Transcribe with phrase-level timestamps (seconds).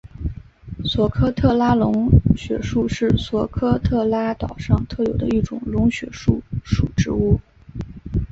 [0.83, 7.39] 索科特拉龙血树是索科特拉岛上特有的一种龙血树属植物。